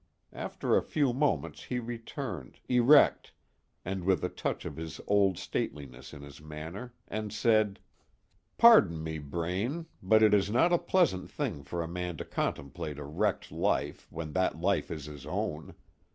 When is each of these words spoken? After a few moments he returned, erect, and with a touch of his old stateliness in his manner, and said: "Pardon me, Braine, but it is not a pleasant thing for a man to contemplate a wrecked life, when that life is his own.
After 0.33 0.75
a 0.75 0.81
few 0.81 1.13
moments 1.13 1.65
he 1.65 1.77
returned, 1.77 2.59
erect, 2.67 3.33
and 3.85 4.03
with 4.03 4.23
a 4.23 4.29
touch 4.29 4.65
of 4.65 4.75
his 4.77 4.99
old 5.05 5.37
stateliness 5.37 6.11
in 6.11 6.23
his 6.23 6.41
manner, 6.41 6.95
and 7.07 7.31
said: 7.31 7.79
"Pardon 8.57 9.03
me, 9.03 9.19
Braine, 9.19 9.85
but 10.01 10.23
it 10.23 10.33
is 10.33 10.49
not 10.49 10.73
a 10.73 10.79
pleasant 10.79 11.29
thing 11.29 11.61
for 11.61 11.83
a 11.83 11.87
man 11.87 12.17
to 12.17 12.25
contemplate 12.25 12.97
a 12.97 13.05
wrecked 13.05 13.51
life, 13.51 14.07
when 14.09 14.33
that 14.33 14.59
life 14.59 14.89
is 14.89 15.05
his 15.05 15.27
own. 15.27 15.75